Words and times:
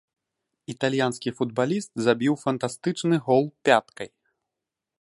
Італьянскі 0.73 1.33
футбаліст 1.41 1.91
забіў 2.07 2.33
фантастычны 2.45 3.15
гол 3.29 3.43
пяткай. 3.71 4.09